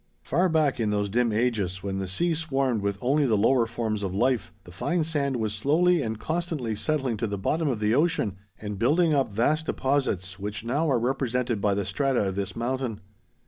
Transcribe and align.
Far 0.23 0.49
back 0.49 0.79
in 0.79 0.89
those 0.89 1.09
dim 1.11 1.31
ages 1.31 1.83
when 1.83 1.99
the 1.99 2.07
sea 2.07 2.33
swarmed 2.33 2.81
with 2.81 2.97
only 3.01 3.27
the 3.27 3.37
lower 3.37 3.67
forms 3.67 4.01
of 4.01 4.15
life, 4.15 4.51
the 4.63 4.71
fine 4.71 5.03
sand 5.03 5.35
was 5.35 5.53
slowly 5.53 6.01
and 6.01 6.17
constantly 6.19 6.75
settling 6.75 7.17
to 7.17 7.27
the 7.27 7.37
bottom 7.37 7.67
of 7.69 7.79
the 7.79 7.93
ocean 7.93 8.35
and 8.59 8.79
building 8.79 9.13
up 9.13 9.31
vast 9.31 9.67
deposits 9.67 10.39
which 10.39 10.65
now 10.65 10.89
are 10.89 10.97
represented 10.97 11.61
by 11.61 11.75
the 11.75 11.85
strata 11.85 12.23
of 12.29 12.35
this 12.35 12.55
mountain. 12.55 12.99